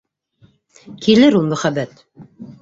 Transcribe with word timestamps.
Килер 1.03 1.37
ул 1.41 1.45
мөхәббәт! 1.51 2.03